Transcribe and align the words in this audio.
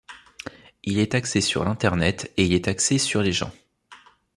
Il 0.83 0.97
est 0.97 1.13
axé 1.13 1.41
sur 1.41 1.63
l'Internet 1.63 2.33
et 2.35 2.43
il 2.45 2.53
est 2.53 2.67
axé 2.67 2.97
sur 2.97 3.21
les 3.21 3.33
gens. 3.33 3.51